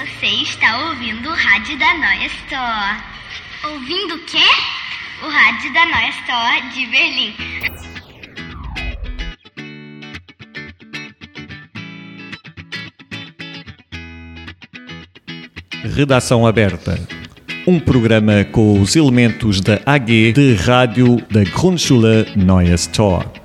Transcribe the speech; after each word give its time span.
Você 0.00 0.26
está 0.28 0.88
ouvindo 0.88 1.28
o 1.28 1.34
rádio 1.34 1.78
da 1.78 1.92
Noia 1.92 2.26
Store. 2.26 3.02
Ouvindo 3.64 4.14
o 4.14 4.18
quê? 4.20 4.38
O 5.22 5.28
rádio 5.28 5.70
da 5.74 5.84
Noia 5.84 6.08
Store 6.08 6.70
de 6.70 6.86
Berlim. 6.86 7.34
Redação 15.94 16.46
aberta. 16.46 16.98
Um 17.66 17.78
programa 17.78 18.42
com 18.44 18.80
os 18.80 18.96
elementos 18.96 19.60
da 19.60 19.82
AG 19.84 20.32
de 20.32 20.54
rádio 20.54 21.18
da 21.30 21.44
Grundschule 21.44 22.26
Neues 22.34 22.86
Tor. 22.86 23.39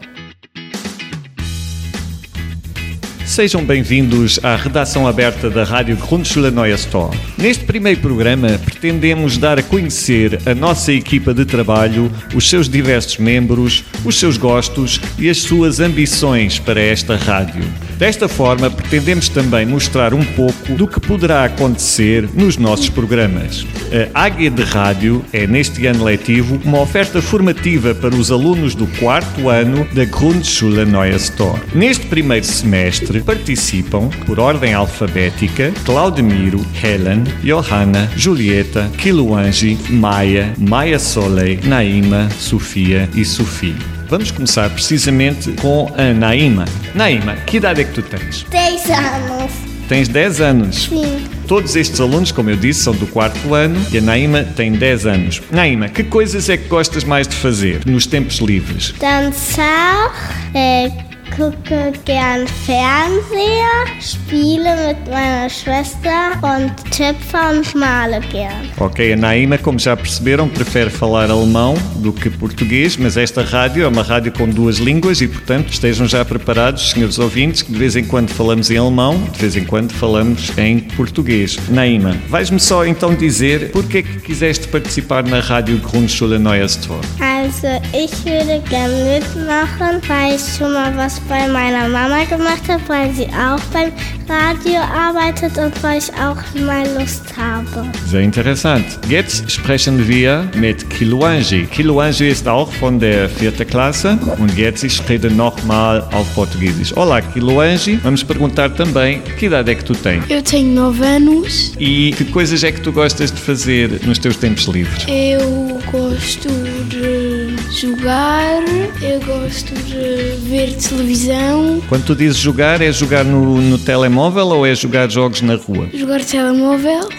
Sejam 3.36 3.66
bem-vindos 3.66 4.40
à 4.42 4.56
redação 4.56 5.06
aberta 5.06 5.50
da 5.50 5.66
Rádio 5.66 5.98
Grundschule 5.98 6.50
Neues 6.50 6.86
Tor. 6.86 7.14
Neste 7.38 7.66
primeiro 7.66 8.00
programa, 8.00 8.58
pretendemos 8.64 9.38
dar 9.38 9.60
a 9.60 9.62
conhecer 9.62 10.40
a 10.46 10.56
nossa 10.56 10.94
equipa 10.94 11.34
de 11.34 11.44
trabalho, 11.44 12.10
os 12.34 12.50
seus 12.50 12.70
diversos 12.70 13.18
membros, 13.18 13.84
os 14.06 14.18
seus 14.18 14.38
gostos 14.38 15.02
e 15.20 15.30
as 15.30 15.40
suas 15.40 15.82
ambições 15.82 16.60
para 16.60 16.80
esta 16.80 17.18
rádio. 17.18 17.66
Desta 17.98 18.28
forma, 18.28 18.70
pretendemos 18.70 19.30
também 19.30 19.66
mostrar 19.66 20.14
um 20.14 20.24
pouco 20.24 20.74
do 20.74 20.88
que 20.88 21.00
poderá 21.00 21.46
acontecer 21.46 22.28
nos 22.34 22.58
nossos 22.58 22.90
programas. 22.90 23.66
A 24.14 24.26
AG 24.26 24.50
de 24.50 24.64
Rádio 24.64 25.24
é, 25.32 25.48
neste 25.48 25.86
ano 25.88 26.04
letivo, 26.04 26.60
uma 26.66 26.82
oferta 26.82 27.22
formativa 27.22 27.96
para 27.96 28.14
os 28.14 28.32
alunos 28.32 28.76
do 28.76 28.86
quarto 29.00 29.50
ano 29.50 29.88
da 29.94 30.04
Grundschule 30.04 30.84
Neues 30.86 31.30
Tor. 31.30 31.60
Neste 31.74 32.06
primeiro 32.08 32.46
semestre, 32.46 33.22
participam, 33.22 34.10
por 34.26 34.40
ordem 34.40 34.74
alfabética, 34.74 35.72
Claudemiro, 35.86 36.66
Helen, 36.84 37.24
Johanna, 37.44 38.10
Julieta, 38.16 38.90
Kiluangi, 38.98 39.78
Maia, 39.90 40.54
Maia 40.58 41.00
Soleil, 41.00 41.60
Naima, 41.64 42.30
Sofia 42.38 43.10
e 43.16 43.24
Sofia. 43.24 43.95
Vamos 44.08 44.30
começar 44.30 44.70
precisamente 44.70 45.52
com 45.54 45.92
a 45.98 46.14
Naima. 46.14 46.66
Naima, 46.94 47.36
que 47.38 47.58
idade 47.58 47.82
é 47.82 47.84
que 47.84 47.94
tu 47.94 48.02
tens? 48.04 48.44
10 48.50 48.90
anos. 48.92 49.52
Tens 49.88 50.08
10 50.08 50.42
anos. 50.42 50.84
Sim. 50.86 51.24
Todos 51.48 51.76
estes 51.76 52.00
alunos, 52.00 52.32
como 52.32 52.50
eu 52.50 52.56
disse, 52.56 52.84
são 52.84 52.94
do 52.94 53.08
quarto 53.08 53.54
ano 53.54 53.80
e 53.92 53.98
a 53.98 54.02
Naima 54.02 54.44
tem 54.44 54.72
10 54.72 55.06
anos. 55.06 55.42
Naima, 55.52 55.90
que 55.90 56.04
coisas 56.04 56.50
é 56.50 56.58
que 56.58 56.68
gostas 56.68 57.04
mais 57.04 57.28
de 57.28 57.36
fazer 57.36 57.82
nos 57.86 58.06
tempos 58.06 58.38
livres? 58.38 58.94
Dançar, 59.00 60.12
äh, 60.54 60.90
gucke 61.38 61.94
gern 62.06 62.48
Fernseher, 62.48 63.86
spiele 64.00 64.76
mit 64.88 65.08
meiner 65.08 65.50
Schwester 65.50 66.32
und 66.42 66.74
töpfe 66.92 67.38
und 67.52 67.76
male 67.76 68.20
gern. 68.32 68.70
Ok, 68.78 69.14
a 69.14 69.16
Naima, 69.16 69.58
como 69.58 69.80
já 69.80 69.96
perceberam, 69.96 70.48
prefere 70.48 70.90
falar 70.90 71.30
alemão 71.30 71.76
do 71.98 72.14
que 72.14 72.30
português, 72.30 72.98
mas 72.98 73.18
esta 73.18 73.44
rádio 73.44 73.84
é 73.84 73.88
uma 73.88 74.04
rádio 74.04 74.32
com 74.32 74.48
duas 74.48 74.78
línguas 74.78 75.22
e, 75.22 75.28
portanto, 75.28 75.72
estejam 75.72 76.08
já 76.08 76.24
preparados, 76.24 76.92
senhores 76.92 77.20
ouvintes, 77.20 77.62
que 77.62 77.72
de 77.72 77.78
vez 77.78 77.96
em 77.96 78.06
quando 78.06 78.30
falamos 78.30 78.70
em 78.70 78.78
alemão, 78.78 79.22
de 79.34 79.40
vez 79.40 79.56
em 79.56 79.66
quando 79.66 79.92
falamos 79.94 80.58
em 80.58 80.80
português. 80.80 81.58
Naima, 81.70 82.16
vais-me 82.30 82.60
só 82.60 82.86
então 82.86 83.14
dizer 83.16 83.72
porque 83.72 84.00
é 84.00 84.04
que 84.04 84.20
quiseste 84.20 84.68
participar 84.68 85.24
na 85.24 85.40
rádio 85.40 85.78
Grundschule 85.80 86.40
Neues 86.40 86.76
Tor? 86.76 87.02
Also, 87.46 87.68
ich 87.94 88.12
würde 88.26 88.60
gern 88.68 88.92
mitmachen, 89.06 90.02
weil 90.08 90.36
ich 90.36 90.58
schon 90.58 90.74
mal 90.74 90.92
was 90.98 91.20
bei 91.30 91.48
meiner 91.48 91.88
Mama 91.88 92.24
gemacht 92.24 92.64
habe, 92.68 92.82
weil 92.88 93.14
sie 93.14 93.26
auch 93.28 93.60
beim 93.72 93.92
Radio 94.28 94.80
arbeitet 94.80 95.56
und 95.60 95.72
weil 95.84 96.00
ich 96.00 96.10
auch 96.14 96.38
mal 96.66 96.84
Lust 96.98 97.22
habe. 97.38 97.88
Sehr 98.08 98.22
interessant. 98.22 98.86
Jetzt 99.08 99.52
sprechen 99.52 100.08
wir 100.08 100.48
mit 100.56 100.90
Kiluanji. 100.90 101.68
Kiluanji 101.68 102.30
ist 102.30 102.48
auch 102.48 102.72
von 102.72 103.00
der 103.00 103.30
vierten 103.30 103.68
Klasse 103.68 104.18
und 104.40 104.58
jetzt 104.58 104.84
ich 104.84 105.00
rede 105.08 105.30
nochmal 105.30 106.02
auf 106.14 106.26
Português. 106.34 106.92
Olá, 106.96 107.22
Kiluanji. 107.22 108.00
Vamos 108.02 108.24
perguntar 108.24 108.70
também 108.72 109.22
que 109.38 109.46
idade 109.46 109.70
é 109.70 109.76
que 109.76 109.86
tu 109.86 109.94
tens 109.94 110.24
Eu 110.30 110.42
tenho 110.42 110.74
9 110.74 111.06
anos. 111.06 111.74
e 111.80 112.12
que 112.18 112.26
coisas 112.26 112.64
é 112.64 112.72
que 112.72 112.82
tu 112.82 112.92
gostas 112.92 113.32
de 113.32 113.40
fazer 113.40 114.02
nos 114.04 114.18
teus 114.18 114.36
tempos 114.36 114.66
livres. 114.66 115.06
Eu 115.08 115.80
gosto 115.92 116.50
de 116.90 117.35
jogar, 117.72 118.64
eu 119.02 119.20
gosto 119.22 119.74
de 119.74 120.36
ver 120.48 120.74
televisão, 120.76 121.82
Quando 121.90 122.06
tu 122.06 122.16
dizes 122.16 122.38
jogar, 122.38 122.82
é 122.82 122.92
jogar 122.92 123.24
no, 123.26 123.60
no 123.62 123.78
telemóvel 123.78 124.48
ou 124.48 124.66
é 124.66 124.74
jogar 124.76 125.10
jogos 125.10 125.42
na 125.42 125.56
rua? 125.56 125.90
jogar 125.94 126.24
telemóvel 126.24 127.10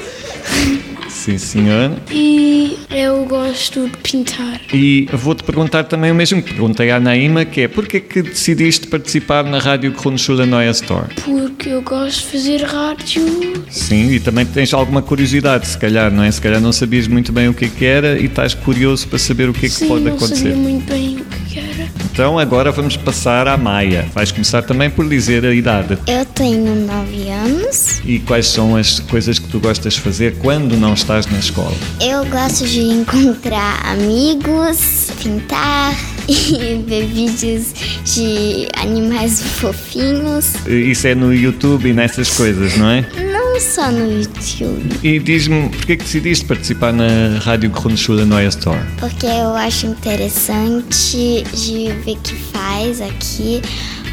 Sim, 1.27 1.39
senhor. 1.39 1.91
e 2.09 2.79
eu 2.89 3.25
gosto 3.25 3.89
de 3.89 3.97
pintar. 3.97 4.61
E 4.73 5.09
vou-te 5.13 5.43
perguntar 5.43 5.83
também 5.83 6.13
o 6.13 6.15
mesmo 6.15 6.41
que 6.41 6.53
perguntei 6.53 6.89
à 6.93 7.01
Naima, 7.01 7.45
que 7.45 7.63
é 7.63 7.69
porquê 7.69 7.99
que 7.99 8.23
decidiste 8.23 8.87
participar 8.87 9.43
na 9.43 9.59
Rádio 9.59 9.91
Grundschule 9.91 10.47
Neues 10.47 10.81
Tor? 10.81 11.09
Porque 11.25 11.71
eu 11.71 11.83
gosto 11.83 12.21
de 12.21 12.27
fazer 12.27 12.63
rádio. 12.63 13.65
Sim, 13.69 14.13
e 14.13 14.21
também 14.21 14.47
tens 14.47 14.73
alguma 14.73 15.03
curiosidade, 15.03 15.67
se 15.67 15.77
calhar, 15.77 16.13
não 16.13 16.23
é? 16.23 16.31
Se 16.31 16.41
calhar 16.41 16.61
não 16.61 16.71
sabias 16.71 17.09
muito 17.09 17.33
bem 17.33 17.49
o 17.49 17.55
que 17.55 17.65
é 17.65 17.69
que 17.69 17.85
era 17.85 18.17
e 18.21 18.27
estás 18.27 18.55
curioso 18.55 19.09
para 19.09 19.19
saber 19.19 19.49
o 19.49 19.53
que 19.53 19.67
é 19.67 19.69
que 19.69 19.75
Sim, 19.75 19.89
pode 19.89 20.05
não 20.05 20.13
acontecer. 20.15 20.37
sabia 20.37 20.55
muito 20.55 20.89
bem. 20.89 21.16
Então 22.17 22.39
agora 22.39 22.73
vamos 22.73 22.97
passar 22.97 23.47
à 23.47 23.59
Maia. 23.59 24.07
Vais 24.15 24.33
começar 24.33 24.63
também 24.63 24.89
por 24.89 25.07
dizer 25.07 25.45
a 25.45 25.53
idade 25.53 25.99
Eu 26.07 26.25
tenho 26.25 26.75
9 26.75 27.29
anos. 27.29 28.01
e 28.07 28.19
quais 28.21 28.47
são 28.47 28.75
as 28.75 29.01
coisas 29.01 29.39
que 29.39 29.47
tu 29.49 29.61
gostas 29.61 29.93
de 29.93 30.01
fazer 30.01 30.35
quando 30.39 30.79
não 30.79 30.95
estás 30.95 31.27
na 31.27 31.39
escola. 31.39 31.77
Eu 32.01 32.25
gosto 32.25 32.65
de 32.65 32.81
encontrar 32.81 33.85
amigos, 33.85 35.11
pintar 35.23 35.95
e 36.27 36.83
ver 36.87 37.05
vídeos 37.05 37.75
de 38.07 38.67
animais 38.81 39.43
fofinhos. 39.43 40.55
Isso 40.67 41.09
é 41.09 41.15
no 41.15 41.35
YouTube 41.35 41.91
e 41.91 41.93
nessas 41.93 42.31
coisas, 42.35 42.79
não 42.79 42.89
é? 42.89 43.05
Só 43.61 43.91
no 43.91 44.11
YouTube, 44.21 44.99
E 45.03 45.19
diz-me, 45.19 45.69
porquê 45.71 45.97
que 45.97 46.05
decidiste 46.05 46.45
participar 46.45 46.93
na 46.93 47.39
Rádio 47.43 47.71
Grundschule 47.71 48.25
Neues 48.25 48.55
Tor? 48.55 48.77
porque 49.01 49.27
eu 49.27 49.55
acho 49.55 49.87
interessante 49.87 51.45
de 51.55 51.93
ver 52.05 52.13
o 52.13 52.17
que 52.21 52.35
faz 52.53 53.01
aqui. 53.01 53.61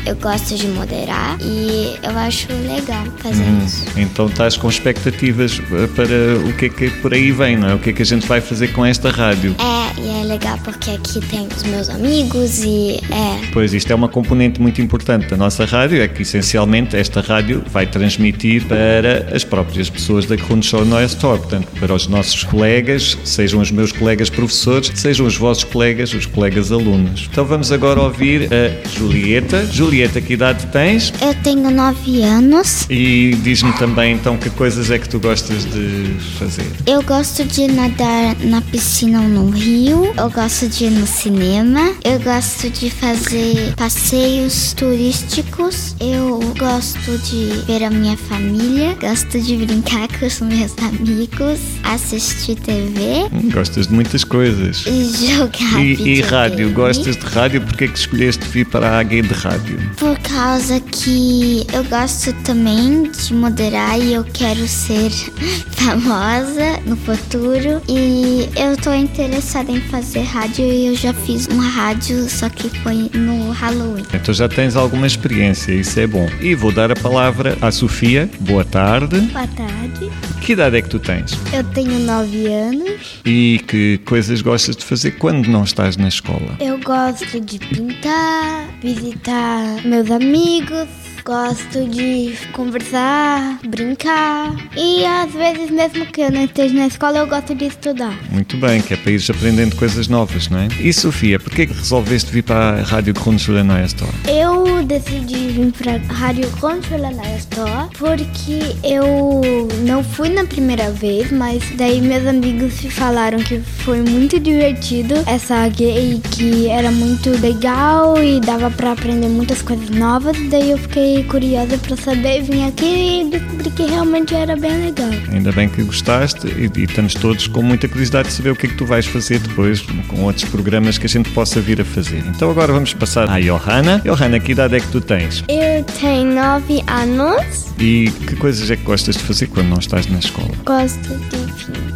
Eu 0.06 0.16
gosto 0.18 0.56
de 0.56 0.68
moderar 0.68 1.38
e 1.42 1.98
eu 2.04 2.18
acho 2.20 2.48
legal 2.52 3.06
fazer 3.20 3.46
isso. 3.66 3.86
Então 3.96 4.26
estás 4.28 4.58
com 4.58 4.68
expectativas 4.68 5.62
eh, 5.72 5.88
para 5.96 6.50
o 6.50 6.54
que 6.58 6.66
é 6.66 6.70
que 6.70 6.90
por 7.02 7.14
aí 7.14 7.32
vem, 7.32 7.56
não 7.56 7.70
é? 7.70 7.74
O 7.76 7.80
que 7.80 7.90
é 7.92 7.94
que 7.94 8.02
a 8.02 8.06
gente 8.06 8.28
vai 8.28 8.42
fazer 8.42 8.70
com 8.74 8.86
esta 8.86 9.10
rádio? 9.10 9.56
É, 9.60 9.83
e 9.98 10.22
é 10.22 10.24
legal 10.24 10.58
porque 10.64 10.92
aqui 10.92 11.20
tem 11.28 11.48
os 11.48 11.64
meus 11.64 11.90
amigos 11.90 12.64
e 12.64 13.00
é. 13.12 13.52
Pois 13.52 13.74
isto 13.74 13.92
é 13.92 13.96
uma 13.96 14.08
componente 14.08 14.62
muito 14.62 14.82
importante 14.82 15.28
da 15.28 15.38
nossa 15.38 15.66
rádio, 15.66 16.02
é 16.02 16.08
que 16.08 16.22
essencialmente 16.22 16.96
esta 16.96 17.22
rádio 17.22 17.64
vai 17.72 17.86
transmitir 17.86 18.66
para 18.66 19.30
as 19.34 19.44
próprias 19.44 19.90
pessoas 19.90 20.26
da 20.26 20.36
Grundschule 20.36 20.84
Tor, 21.20 21.38
portanto 21.40 21.68
para 21.80 21.94
os 21.94 22.08
nossos 22.08 22.44
colegas, 22.44 23.18
sejam 23.24 23.62
os 23.62 23.72
meus 23.72 23.92
colegas 23.92 24.30
professores, 24.30 24.92
sejam 24.96 25.26
os 25.26 25.38
vossos 25.38 25.64
colegas, 25.64 26.14
os 26.14 26.26
colegas 26.26 26.72
alunos. 26.72 27.28
Então 27.32 27.46
vamos 27.46 27.72
agora 27.72 28.02
ouvir 28.02 28.50
a 28.54 28.88
Julieta. 28.90 29.66
Julieta, 29.66 30.22
que 30.22 30.34
idade 30.34 30.66
tens? 30.68 31.14
Eu 31.22 31.34
tenho 31.36 31.70
9 31.70 32.22
anos. 32.22 32.86
E 32.90 33.36
diz-me 33.44 33.74
também 33.74 34.14
então 34.14 34.38
que 34.38 34.50
coisas 34.50 34.90
é 34.92 34.98
que 34.98 35.10
tu 35.10 35.20
gostas 35.20 35.66
de 35.66 36.16
fazer. 36.40 36.66
Eu 36.86 37.02
gosto 37.04 37.44
de 37.44 37.68
nadar 37.68 38.36
na 38.44 38.62
piscina 38.62 39.22
ou 39.22 39.28
no 39.28 39.50
rio. 39.50 39.83
Eu 39.86 40.30
gosto 40.30 40.70
de 40.70 40.86
ir 40.86 40.92
no 40.92 41.06
cinema. 41.06 41.94
Eu 42.06 42.18
gosto 42.22 42.70
de 42.70 42.90
fazer 42.90 43.74
passeios 43.76 44.72
turísticos. 44.72 45.94
Eu 46.00 46.40
gosto 46.58 47.18
de 47.18 47.48
ver 47.68 47.84
a 47.84 47.90
minha 47.90 48.16
família. 48.16 48.96
Gosto 49.02 49.42
de 49.42 49.58
brincar 49.58 50.08
com 50.18 50.26
os 50.26 50.40
meus 50.40 50.72
amigos. 50.78 51.60
Assistir 51.84 52.56
TV 52.56 53.28
Hum, 53.34 53.50
Gostas 53.52 53.88
de 53.88 53.94
muitas 53.94 54.24
coisas. 54.24 54.86
e 54.88 55.36
jogar 55.36 55.84
E, 55.84 55.94
e 56.18 56.22
rádio, 56.22 56.72
gostas 56.72 57.18
de 57.18 57.26
rádio? 57.26 57.60
Porquê 57.62 57.84
é 57.84 57.88
que 57.90 57.98
escolheste 58.00 58.46
vir 58.48 58.66
para 58.68 58.88
a 58.90 59.00
AG 59.00 59.22
de 59.22 59.34
rádio? 59.34 59.80
Por 59.98 60.18
causa 60.20 60.80
que 60.80 61.68
eu 61.74 61.84
gosto 61.86 62.32
também 62.46 63.12
de 63.12 63.34
moderar 63.34 64.00
e 64.00 64.14
eu 64.14 64.24
quero 64.24 64.66
ser 64.66 65.12
famosa 65.72 66.80
no 66.86 66.96
futuro. 66.96 67.82
E 67.90 68.48
eu 68.56 68.78
tô 68.78 68.94
interessada 68.94 69.73
em 69.74 69.82
fazer 69.82 70.22
rádio 70.22 70.66
e 70.66 70.88
eu 70.88 70.96
já 70.96 71.12
fiz 71.14 71.48
uma 71.48 71.68
rádio, 71.68 72.30
só 72.30 72.48
que 72.48 72.70
foi 72.82 73.10
no 73.14 73.50
Halloween. 73.52 74.06
Então 74.14 74.34
já 74.34 74.48
tens 74.48 74.76
alguma 74.76 75.08
experiência, 75.08 75.72
isso 75.74 76.00
é 76.00 76.06
bom. 76.06 76.30
E 76.40 76.54
vou 76.54 76.72
dar 76.72 76.92
a 76.92 76.96
palavra 76.96 77.58
à 77.60 77.72
Sofia. 77.72 78.30
Boa 78.40 78.64
tarde. 78.64 79.20
Boa 79.20 79.48
tarde. 79.48 80.12
Que 80.42 80.54
idade 80.54 80.78
é 80.78 80.82
que 80.82 80.90
tu 80.90 81.00
tens? 81.00 81.32
Eu 81.52 81.64
tenho 81.64 82.00
9 82.00 82.48
anos. 82.48 83.22
E 83.26 83.62
que 83.68 83.98
coisas 84.06 84.42
gostas 84.42 84.76
de 84.76 84.86
fazer 84.86 85.12
quando 85.12 85.48
não 85.48 85.64
estás 85.64 85.98
na 85.98 86.08
escola? 86.08 86.58
Eu 86.60 86.78
gosto 86.80 87.40
de 87.40 87.58
pintar, 87.58 88.68
visitar 88.82 89.82
meus 89.86 90.12
amigos 90.12 90.88
Gosto 91.26 91.88
de 91.88 92.34
conversar, 92.52 93.60
brincar. 93.66 94.54
E 94.76 95.06
às 95.06 95.32
vezes, 95.32 95.70
mesmo 95.70 96.06
que 96.08 96.22
eu 96.22 96.30
não 96.30 96.44
esteja 96.44 96.74
na 96.74 96.88
escola, 96.88 97.20
eu 97.20 97.28
gosto 97.28 97.56
de 97.56 97.66
estudar. 97.66 98.14
Muito 98.30 98.58
bem, 98.58 98.82
que 98.82 98.94
é 98.94 98.98
para 98.98 99.12
ires 99.12 99.30
aprendendo 99.30 99.76
coisas 99.78 100.10
novas, 100.10 100.50
não 100.50 100.60
é? 100.60 100.68
E 100.82 100.92
Sofia, 100.92 101.40
porquê 101.40 101.66
que 101.66 101.74
resolveste 101.74 102.30
vir 102.30 102.44
para 102.44 102.80
a 102.80 102.82
Rádio 102.82 103.14
Grundschule 103.14 103.64
Neue 103.64 103.86
Store? 103.86 104.12
Eu 104.28 104.84
decidi 104.84 105.48
vir 105.48 105.72
para 105.72 105.94
a 105.94 106.14
Rádio 106.14 106.50
Neue 106.52 107.38
Store 107.38 107.90
porque 107.98 108.76
eu 108.84 109.42
não 109.86 110.04
fui 110.04 110.28
na 110.28 110.44
primeira 110.44 110.92
vez, 110.92 111.32
mas 111.32 111.64
daí 111.78 112.02
meus 112.02 112.28
amigos 112.28 112.74
falaram 112.90 113.40
que 113.40 113.60
foi 113.60 114.02
muito 114.02 114.40
divertido 114.40 115.16
essa 115.26 115.68
e 115.80 116.20
que 116.32 116.68
era 116.68 116.92
muito 116.92 117.30
legal 117.40 118.22
e 118.22 118.42
dava 118.42 118.70
para 118.70 118.92
aprender 118.92 119.30
muitas 119.30 119.62
coisas 119.62 119.90
novas. 119.90 120.36
Daí 120.50 120.72
eu 120.72 120.78
fiquei 120.78 121.13
curiosa 121.22 121.78
para 121.78 121.96
saber, 121.96 122.42
vim 122.42 122.66
aqui 122.66 123.22
e 123.22 123.30
descobri 123.30 123.70
que 123.70 123.84
realmente 123.84 124.34
era 124.34 124.56
bem 124.56 124.86
legal. 124.86 125.10
Ainda 125.32 125.52
bem 125.52 125.70
que 125.70 125.84
gostaste 125.84 126.48
e, 126.48 126.72
e 126.80 126.84
estamos 126.86 127.14
todos 127.14 127.48
com 127.48 127.62
muita 127.62 127.88
curiosidade 127.88 128.30
de 128.30 128.34
saber 128.34 128.52
o 128.52 128.56
que 128.56 128.68
é 128.68 128.70
que 128.70 128.76
tu 128.76 128.86
vais 128.86 129.06
fazer 129.06 129.40
depois 129.40 129.82
com 130.08 130.24
outros 130.24 130.46
programas 130.46 130.98
que 130.98 131.06
a 131.06 131.10
gente 131.10 131.30
possa 131.32 131.60
vir 131.62 131.82
a 131.82 131.86
fazer. 131.86 132.24
Então 132.28 132.50
agora 132.50 132.74
vamos 132.74 132.94
passar 132.94 133.30
à 133.30 133.40
Johanna. 133.40 134.02
Johanna, 134.04 134.40
que 134.40 134.54
idade 134.54 134.78
é 134.78 134.80
que 134.80 134.88
tu 134.88 135.02
tens? 135.02 135.44
Eu 135.48 135.84
tenho 136.00 136.34
nove 136.34 136.82
anos. 136.88 137.68
E 137.78 138.10
que 138.28 138.36
coisas 138.36 138.72
é 138.72 138.78
que 138.78 138.84
gostas 138.84 139.16
de 139.18 139.24
fazer 139.24 139.48
quando 139.48 139.68
não 139.68 139.80
estás 139.80 140.08
na 140.08 140.20
escola? 140.20 140.52
Gosto 140.66 141.00
de 141.00 141.38
pintar 141.38 141.93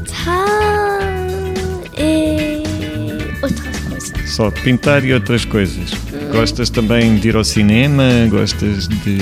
Só 4.37 4.51
de 4.51 4.61
pintar 4.61 5.03
e 5.03 5.11
outras 5.15 5.45
coisas. 5.45 5.89
Gostas 6.31 6.69
também 6.69 7.15
de 7.15 7.29
ir 7.29 7.35
ao 7.35 7.43
cinema? 7.43 8.03
Gostas 8.29 8.87
de. 8.87 9.17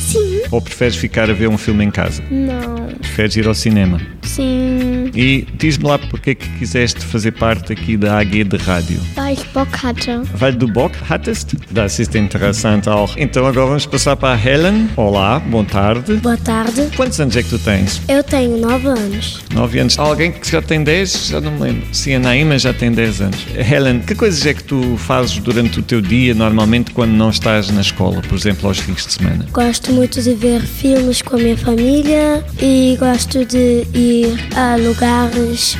Sim. 0.00 0.40
Ou 0.50 0.60
preferes 0.60 0.96
ficar 0.96 1.30
a 1.30 1.32
ver 1.32 1.48
um 1.48 1.56
filme 1.56 1.84
em 1.84 1.90
casa? 1.92 2.20
Não. 2.28 2.88
Preferes 2.98 3.36
ir 3.36 3.46
ao 3.46 3.54
cinema? 3.54 4.00
Sim. 4.22 4.99
E 5.14 5.46
diz-me 5.54 5.86
lá 5.88 5.98
porque 5.98 6.30
é 6.30 6.34
que 6.34 6.48
quiseste 6.58 7.00
fazer 7.04 7.32
parte 7.32 7.72
aqui 7.72 7.96
da 7.96 8.18
AG 8.18 8.44
de 8.44 8.56
rádio. 8.56 9.00
Weil 9.16 9.34
ich 9.34 9.44
Bock 9.52 9.70
hatte. 9.84 10.22
Weil 10.38 10.52
du 10.54 10.66
Bock 10.68 10.94
hattest? 11.08 11.54
Das 11.70 11.98
ist 11.98 12.14
interessant 12.14 12.86
auch. 12.88 13.12
Então 13.16 13.46
agora 13.46 13.66
vamos 13.66 13.86
passar 13.86 14.16
para 14.16 14.34
a 14.34 14.36
Helen. 14.48 14.88
Olá, 14.96 15.38
boa 15.40 15.64
tarde. 15.64 16.14
Boa 16.16 16.36
tarde, 16.36 16.88
Quantos 16.96 17.18
anos 17.20 17.36
é 17.36 17.42
que 17.42 17.48
tu 17.50 17.58
tens? 17.58 18.00
eu 18.08 18.22
tenho 18.22 18.56
9 18.58 18.86
anos. 18.88 19.40
9 19.54 19.78
anos. 19.80 19.98
Alguém 19.98 20.32
que 20.32 20.50
já 20.50 20.62
tem 20.62 20.82
10? 20.82 21.28
Já 21.28 21.40
não 21.40 21.52
me 21.52 21.60
lembro. 21.60 21.82
Sim, 21.92 22.14
a 22.14 22.18
Naima 22.18 22.58
já 22.58 22.72
tem 22.72 22.90
10 22.92 23.20
anos. 23.20 23.38
Helen, 23.56 24.00
que 24.00 24.14
coisas 24.14 24.44
é 24.46 24.54
que 24.54 24.62
tu 24.64 24.96
fazes 24.96 25.38
durante 25.38 25.78
o 25.80 25.82
teu 25.82 26.00
dia, 26.00 26.34
normalmente, 26.34 26.90
quando 26.92 27.12
não 27.12 27.30
estás 27.30 27.70
na 27.70 27.80
escola, 27.80 28.22
por 28.22 28.36
exemplo, 28.36 28.68
aos 28.68 28.78
fins 28.78 29.06
de 29.06 29.12
semana? 29.14 29.46
Gosto 29.52 29.92
muito 29.92 30.20
de 30.22 30.34
ver 30.34 30.60
filmes 30.62 31.22
com 31.22 31.36
a 31.36 31.38
minha 31.38 31.56
família 31.56 32.44
e 32.60 32.96
gosto 32.98 33.44
de 33.44 33.86
ir 33.94 34.38
a 34.56 34.76
lugares, 34.76 34.99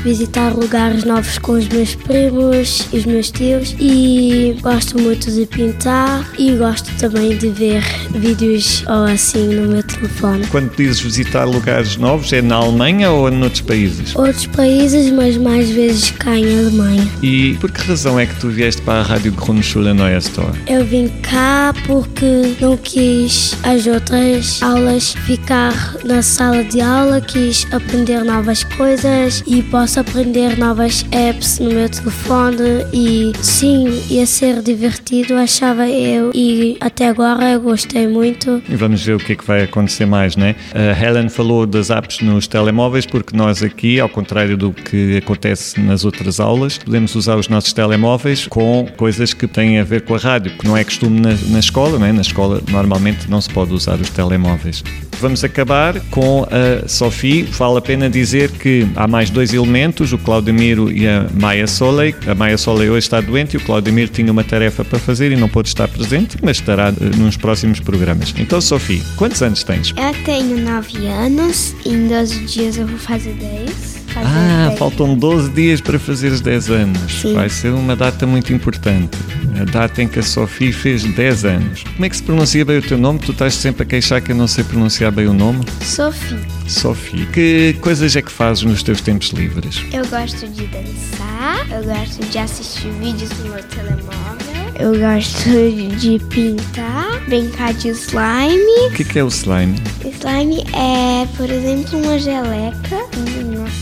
visitar 0.03 0.55
lugares 0.55 1.05
novos 1.05 1.37
com 1.39 1.53
os 1.53 1.69
meus 1.69 1.95
primos 1.95 2.89
e 2.91 2.97
os 2.97 3.05
meus 3.05 3.31
tios 3.31 3.77
e 3.79 4.57
gosto 4.63 4.99
muito 4.99 5.31
de 5.31 5.45
pintar 5.45 6.27
e 6.39 6.53
gosto 6.53 6.91
também 6.99 7.37
de 7.37 7.49
ver 7.49 7.83
vídeos 8.13 8.83
ou 8.87 9.05
assim 9.05 9.47
no 9.47 9.69
meu 9.69 9.83
telefone. 9.83 10.47
Quando 10.47 10.75
dizes 10.75 11.01
visitar 11.01 11.45
lugares 11.45 11.97
novos, 11.97 12.33
é 12.33 12.41
na 12.41 12.57
Alemanha 12.57 13.11
ou 13.11 13.31
noutros 13.31 13.61
países? 13.61 14.17
Outros 14.17 14.47
países, 14.47 15.11
mas 15.13 15.37
mais 15.37 15.69
vezes 15.69 16.11
cá 16.13 16.35
em 16.35 16.59
Alemanha. 16.59 17.07
E 17.23 17.59
por 17.61 17.71
que 17.71 17.83
razão 17.83 18.19
é 18.19 18.25
que 18.25 18.41
tu 18.41 18.49
vieste 18.49 18.81
para 18.83 19.01
a 19.01 19.03
Rádio 19.03 19.33
Grundschule 19.33 19.93
Neue 19.93 20.17
Store? 20.17 20.59
Eu 20.67 20.85
vim 20.85 21.09
cá 21.23 21.75
porque 21.87 22.57
não 22.59 22.77
quis 22.79 23.55
as 23.65 23.87
outras 23.87 24.63
aulas 24.63 25.13
ficar 25.27 25.75
na 26.05 26.23
sala 26.23 26.65
de 26.65 26.81
aula, 26.81 27.21
quis 27.21 27.67
aprender 27.71 28.25
novas 28.25 28.65
coisas 28.65 29.10
e 29.47 29.63
posso 29.63 29.99
aprender 29.99 30.57
novas 30.57 31.05
apps 31.11 31.59
no 31.59 31.71
meu 31.71 31.89
telefone 31.89 32.87
e 32.93 33.33
sim, 33.43 34.03
ia 34.09 34.25
ser 34.25 34.63
divertido, 34.63 35.35
achava 35.35 35.89
eu 35.89 36.31
e 36.35 36.77
até 36.81 37.09
agora 37.09 37.51
eu 37.51 37.61
gostei 37.61 38.07
muito. 38.07 38.63
E 38.69 38.77
vamos 38.77 39.05
ver 39.05 39.17
o 39.17 39.19
que 39.19 39.33
é 39.33 39.37
que 39.37 39.45
vai 39.45 39.63
acontecer 39.63 40.07
mais, 40.07 40.37
né? 40.37 40.55
A 40.75 41.05
Helen 41.05 41.29
falou 41.29 41.67
das 41.67 41.91
apps 41.91 42.21
nos 42.21 42.47
telemóveis, 42.47 43.05
porque 43.05 43.37
nós 43.37 43.63
aqui, 43.63 43.99
ao 43.99 44.09
contrário 44.09 44.57
do 44.57 44.73
que 44.73 45.17
acontece 45.17 45.81
nas 45.81 46.05
outras 46.05 46.39
aulas, 46.39 46.79
podemos 46.79 47.15
usar 47.15 47.37
os 47.37 47.49
nossos 47.49 47.73
telemóveis 47.73 48.47
com 48.47 48.87
coisas 48.97 49.35
que 49.35 49.47
têm 49.47 49.79
a 49.79 49.85
ver 49.85 50.03
com 50.03 50.15
a 50.15 50.19
rádio, 50.19 50.53
que 50.57 50.65
não 50.65 50.77
é 50.77 50.85
costume 50.85 51.21
na, 51.21 51.31
na 51.49 51.59
escola, 51.59 51.99
né? 51.99 52.13
Na 52.13 52.23
escola 52.23 52.63
normalmente 52.71 53.29
não 53.29 53.41
se 53.41 53.51
pode 53.51 53.73
usar 53.73 54.01
os 54.01 54.11
telemóveis. 54.11 54.85
Vamos 55.21 55.45
acabar 55.45 56.01
com 56.11 56.47
a 56.51 56.89
Sophie. 56.89 57.43
Vale 57.43 57.77
a 57.77 57.83
pena 57.83 58.09
dizer 58.09 58.51
que 58.53 58.89
há 59.01 59.09
mais 59.09 59.31
dois 59.31 59.55
elementos, 59.55 60.13
o 60.13 60.19
Claudemiro 60.19 60.93
e 60.93 61.09
a 61.09 61.27
Maia 61.35 61.67
Soleil. 61.67 62.15
A 62.27 62.35
Maia 62.35 62.59
Soleil 62.59 62.93
hoje 62.93 63.07
está 63.07 63.21
doente 63.21 63.55
e 63.55 63.57
o 63.57 63.61
Claudemiro 63.61 64.11
tinha 64.11 64.31
uma 64.31 64.45
tarefa 64.45 64.85
para 64.85 64.99
fazer 64.99 65.33
e 65.33 65.37
não 65.37 65.49
pôde 65.49 65.69
estar 65.69 65.89
presente, 65.89 66.37
mas 66.43 66.59
estará 66.59 66.89
eh, 66.91 67.17
nos 67.17 67.37
próximos 67.37 67.81
programas. 67.81 68.35
Então, 68.39 68.61
Sophie, 68.61 69.03
quantos 69.17 69.43
anos 69.43 69.65
tens? 69.65 69.95
Eu 69.97 70.25
tenho 70.25 70.59
9 70.59 71.07
anos 71.07 71.75
e 71.85 71.91
em 71.95 72.09
12 72.09 72.41
dias 72.45 72.77
eu 72.77 72.87
vou 72.87 72.99
fazer 72.99 73.33
10. 73.35 74.01
Fazer 74.11 74.27
Ah, 74.27 74.67
10. 74.69 74.79
faltam 74.79 75.15
12 75.17 75.51
dias 75.51 75.81
para 75.81 75.99
fazeres 75.99 76.41
10 76.41 76.71
anos. 76.71 77.13
Sim. 77.23 77.33
Vai 77.35 77.49
ser 77.49 77.73
uma 77.73 77.97
data 77.97 78.27
muito 78.27 78.53
importante. 78.53 79.17
A 79.61 79.65
data 79.65 80.03
em 80.03 80.09
que 80.09 80.19
a 80.19 80.23
Sophie 80.23 80.73
fez 80.73 81.05
10 81.05 81.45
anos. 81.45 81.83
Como 81.83 82.05
é 82.07 82.09
que 82.09 82.17
se 82.17 82.23
pronuncia 82.23 82.65
bem 82.65 82.79
o 82.79 82.83
teu 82.83 82.97
nome? 82.97 83.19
Tu 83.19 83.33
estás 83.33 83.55
sempre 83.55 83.83
a 83.83 83.87
queixar 83.87 84.23
que 84.23 84.33
eu 84.33 84.37
não 84.37 84.47
sei 84.49 84.65
pronunciar 84.65 85.13
bem 85.13 85.27
o 85.27 85.35
nome. 85.35 85.67
Sophie, 85.83 86.39
Sophie, 86.67 87.27
que 87.27 87.77
coisas 87.83 88.17
é 88.17 88.23
que 88.23 88.33
fazes 88.33 88.63
nos 88.63 88.83
teus 88.83 89.03
tempos 89.03 89.29
livres? 89.31 89.85
eu 89.93 90.07
gosto 90.07 90.49
de 90.49 90.67
dançar, 90.69 91.67
eu 91.71 91.85
gosto 91.85 92.25
de 92.31 92.39
assistir 92.39 92.91
vídeos 92.93 93.31
no 93.41 93.51
meu 93.51 93.63
telemóvel, 93.65 94.41
eu 94.79 94.99
gosto 94.99 95.51
de 95.99 96.19
pintar, 96.31 97.21
brincar 97.27 97.75
de 97.75 97.89
slime. 97.89 98.89
O 98.89 98.93
que 98.93 99.03
é, 99.03 99.05
que 99.05 99.19
é 99.19 99.25
o 99.25 99.29
slime? 99.29 99.79
Slime 100.03 100.65
é, 100.73 101.27
por 101.37 101.51
exemplo, 101.51 101.99
uma 101.99 102.19
geleca, 102.19 102.97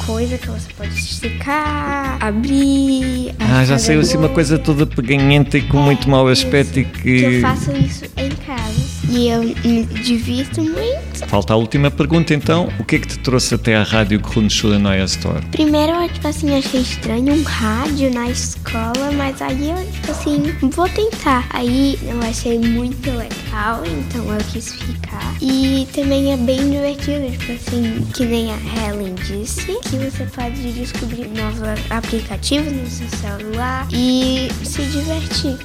coisa 0.07 0.39
que 0.39 0.47
você 0.49 0.69
pode 0.77 0.95
esticar, 0.95 2.19
abrir. 2.21 3.35
Ah, 3.39 3.65
já 3.65 3.79
saiu 3.79 4.01
assim 4.01 4.17
uma 4.17 4.29
coisa 4.29 4.59
toda 4.59 4.87
peganhenta 4.87 5.59
e 5.59 5.63
com 5.63 5.79
muito 5.79 6.09
mau 6.09 6.29
aspecto 6.29 6.79
e 6.81 6.85
Que 6.85 7.23
eu 7.23 7.31
que. 7.31 7.41
faço 7.41 7.73
isso 7.73 8.05
em 8.17 8.31
casa. 8.31 8.88
E 9.11 9.29
eu 9.29 9.43
me 9.43 9.85
divirto 9.85 10.63
muito. 10.63 11.27
Falta 11.27 11.53
a 11.53 11.57
última 11.57 11.91
pergunta 11.91 12.35
então. 12.35 12.69
O 12.79 12.85
que 12.85 12.97
é 12.97 12.99
que 12.99 13.09
te 13.09 13.19
trouxe 13.19 13.55
até 13.55 13.77
à 13.77 13.83
Rádio 13.83 14.21
Grundschule 14.21 14.79
Neue 14.79 15.05
Store? 15.05 15.45
Primeiro 15.51 15.93
eu, 15.93 16.09
tipo 16.09 16.29
assim, 16.29 16.57
achei 16.57 16.81
estranho 16.81 17.35
um 17.35 17.43
rádio 17.43 18.13
na 18.13 18.29
escola, 18.31 19.11
mas 19.17 19.41
aí 19.43 19.71
eu, 19.71 19.93
tipo 19.93 20.11
assim, 20.11 20.43
vou 20.71 20.89
tentar. 20.89 21.47
Aí 21.51 21.99
eu 22.03 22.21
achei 22.21 22.59
muito 22.59 23.11
legal, 23.11 23.83
então 23.85 24.33
eu 24.33 24.45
quis 24.53 24.75
ficar. 24.75 25.35
E 25.41 25.87
também 25.93 26.33
é 26.33 26.37
bem 26.37 26.71
divertido, 26.71 27.31
tipo 27.31 27.53
assim, 27.53 28.07
que 28.15 28.25
nem 28.25 28.51
a 28.53 28.57
Helen 28.57 29.15
disse, 29.15 29.67
que 29.89 29.97
você 29.97 30.25
pode 30.27 30.73
descobrir 30.73 31.29
novos 31.29 31.63
aplicativos 31.91 32.73
no 32.73 32.87
seu 32.87 33.09
celular 33.19 33.87
e 33.93 34.49
se 34.65 34.83
divertir. 34.83 35.59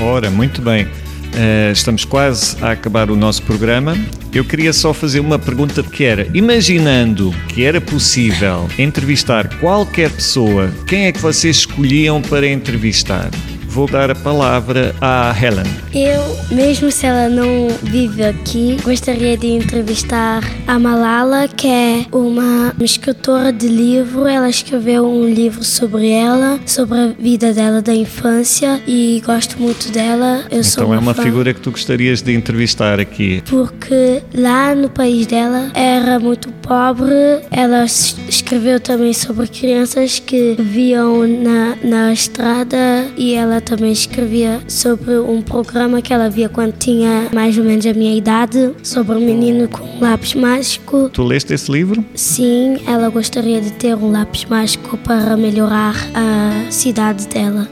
Ora, 0.00 0.30
muito 0.30 0.62
bem. 0.62 0.88
Eh, 1.34 1.70
estamos 1.72 2.04
quase 2.04 2.56
a 2.62 2.72
acabar 2.72 3.10
o 3.10 3.16
nosso 3.16 3.42
programa. 3.42 3.96
Eu 4.32 4.44
queria 4.44 4.72
só 4.72 4.92
fazer 4.92 5.20
uma 5.20 5.38
pergunta 5.38 5.82
que 5.82 6.04
era, 6.04 6.26
imaginando 6.34 7.34
que 7.48 7.64
era 7.64 7.80
possível 7.80 8.68
entrevistar 8.78 9.58
qualquer 9.58 10.10
pessoa, 10.10 10.72
quem 10.86 11.06
é 11.06 11.12
que 11.12 11.20
vocês 11.20 11.56
escolhiam 11.56 12.20
para 12.22 12.46
entrevistar? 12.46 13.30
Vou 13.72 13.86
dar 13.86 14.10
a 14.10 14.14
palavra 14.14 14.94
à 15.00 15.34
Helen. 15.40 15.64
Eu, 15.94 16.22
mesmo 16.54 16.90
se 16.92 17.06
ela 17.06 17.28
não 17.30 17.68
vive 17.82 18.22
aqui, 18.22 18.76
gostaria 18.82 19.34
de 19.36 19.46
entrevistar 19.46 20.42
a 20.66 20.78
Malala, 20.78 21.48
que 21.48 21.68
é 21.68 22.04
uma 22.12 22.74
escritora 22.80 23.50
de 23.50 23.68
livro. 23.68 24.26
Ela 24.26 24.50
escreveu 24.50 25.06
um 25.08 25.26
livro 25.26 25.64
sobre 25.64 26.10
ela, 26.10 26.60
sobre 26.66 26.98
a 26.98 27.06
vida 27.18 27.54
dela 27.54 27.80
da 27.80 27.94
infância 27.94 28.78
e 28.86 29.22
gosto 29.24 29.58
muito 29.58 29.90
dela. 29.90 30.44
Eu 30.50 30.60
Então 30.60 30.92
é 30.92 30.98
uma 30.98 31.14
fã. 31.14 31.22
figura 31.22 31.54
que 31.54 31.60
tu 31.60 31.70
gostarias 31.70 32.20
de 32.20 32.34
entrevistar 32.34 33.00
aqui. 33.00 33.42
Porque 33.48 34.22
lá 34.34 34.74
no 34.74 34.90
país 34.90 35.26
dela 35.26 35.70
era 35.72 36.18
muito 36.18 36.50
pobre. 36.60 37.14
Ela 37.50 37.84
es- 37.86 38.16
escreveu 38.28 38.78
também 38.78 39.14
sobre 39.14 39.46
crianças 39.46 40.18
que 40.18 40.56
viviam 40.58 41.26
na, 41.26 41.76
na 41.82 42.12
estrada 42.12 43.06
e 43.16 43.32
ela 43.34 43.61
também 43.62 43.92
escrevia 43.92 44.60
sobre 44.68 45.18
um 45.18 45.40
programa 45.40 46.02
que 46.02 46.12
ela 46.12 46.28
via 46.28 46.48
quando 46.48 46.72
tinha 46.76 47.28
mais 47.32 47.56
ou 47.56 47.64
menos 47.64 47.86
a 47.86 47.94
minha 47.94 48.14
idade, 48.14 48.72
sobre 48.82 49.16
um 49.16 49.20
menino 49.20 49.68
com 49.68 49.84
um 49.84 50.00
lápis 50.00 50.34
mágico. 50.34 51.08
Tu 51.10 51.22
leste 51.22 51.54
esse 51.54 51.70
livro? 51.70 52.04
Sim, 52.14 52.78
ela 52.86 53.08
gostaria 53.08 53.60
de 53.60 53.72
ter 53.72 53.94
um 53.94 54.10
lápis 54.10 54.44
mágico 54.44 54.96
para 54.98 55.36
melhorar 55.36 55.94
a 56.14 56.70
cidade 56.70 57.26
dela. 57.28 57.68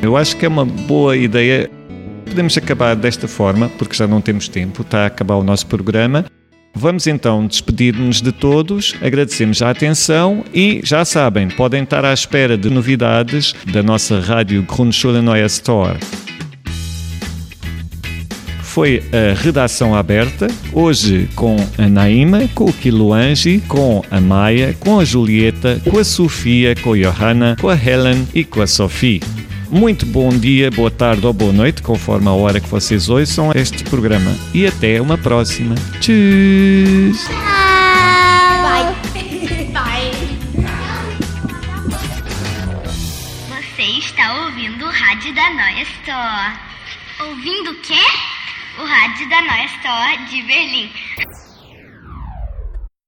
Eu 0.00 0.16
acho 0.16 0.36
que 0.36 0.46
é 0.46 0.48
uma 0.48 0.64
boa 0.64 1.16
ideia 1.16 1.68
Podemos 2.28 2.56
acabar 2.58 2.94
desta 2.94 3.26
forma, 3.26 3.70
porque 3.78 3.96
já 3.96 4.06
não 4.06 4.20
temos 4.20 4.48
tempo, 4.48 4.82
está 4.82 5.04
a 5.04 5.06
acabar 5.06 5.36
o 5.36 5.42
nosso 5.42 5.66
programa. 5.66 6.26
Vamos 6.74 7.06
então 7.06 7.46
despedir-nos 7.46 8.22
de 8.22 8.30
todos, 8.30 8.94
agradecemos 9.02 9.62
a 9.62 9.70
atenção 9.70 10.44
e 10.54 10.80
já 10.84 11.04
sabem, 11.04 11.48
podem 11.48 11.82
estar 11.82 12.04
à 12.04 12.12
espera 12.12 12.56
de 12.56 12.70
novidades 12.70 13.54
da 13.72 13.82
nossa 13.82 14.20
rádio 14.20 14.62
Grundschule 14.62 15.20
Neue 15.20 15.44
Store 15.46 15.98
foi 18.78 19.02
a 19.12 19.34
redação 19.34 19.92
aberta, 19.92 20.46
hoje 20.72 21.28
com 21.34 21.56
a 21.76 21.88
Naima, 21.88 22.48
com 22.54 22.66
o 22.66 22.72
Kiloangi, 22.72 23.60
com 23.66 24.04
a 24.08 24.20
Maia, 24.20 24.72
com 24.78 25.00
a 25.00 25.04
Julieta, 25.04 25.80
com 25.90 25.98
a 25.98 26.04
Sofia, 26.04 26.76
com 26.76 26.92
a 26.92 26.96
Johanna, 26.96 27.56
com 27.60 27.68
a 27.68 27.74
Helen 27.74 28.28
e 28.32 28.44
com 28.44 28.62
a 28.62 28.68
Sophie. 28.68 29.20
Muito 29.70 30.06
bom 30.06 30.30
dia, 30.30 30.70
boa 30.70 30.90
tarde 30.90 31.26
ou 31.26 31.32
boa 31.32 31.52
noite, 31.52 31.82
conforme 31.82 32.26
a 32.26 32.32
hora 32.32 32.58
que 32.58 32.68
vocês 32.68 33.10
ouçam 33.10 33.52
este 33.54 33.84
programa. 33.84 34.34
E 34.54 34.66
até 34.66 35.00
uma 35.00 35.18
próxima. 35.18 35.74
Tchau! 36.00 36.14
Você 43.48 43.82
está 43.82 44.44
ouvindo 44.44 44.86
o 44.86 44.90
rádio 44.90 45.34
da 45.34 45.50
Noia 45.50 45.82
Store. 45.82 46.58
Ouvindo 47.28 47.70
o 47.70 47.74
quê? 47.82 48.00
O 48.78 48.84
rádio 48.84 49.28
da 49.28 49.42
Noia 49.42 49.66
Store 49.66 50.16
de 50.30 50.42
Berlim. 50.44 50.90